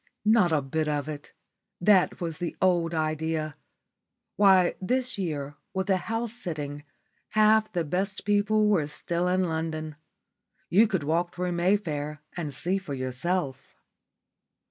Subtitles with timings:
[0.25, 1.31] Not a bit of it.
[1.79, 3.55] That was the old idea.
[4.35, 6.83] Why, this year, with the House sitting,
[7.29, 9.95] half the best people were still in London.
[10.71, 13.75] You could walk through Mayfair and see for yourself.